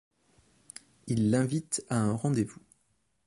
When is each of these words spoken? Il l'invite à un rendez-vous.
Il 1.05 1.29
l'invite 1.29 1.85
à 1.91 1.97
un 1.99 2.13
rendez-vous. 2.13 2.63